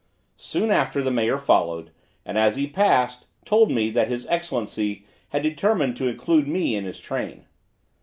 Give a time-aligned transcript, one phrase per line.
[0.41, 1.91] Soon after the mayor followed,
[2.25, 6.85] and as he passed, told me that his excellency had determined to include me in
[6.85, 7.45] his train.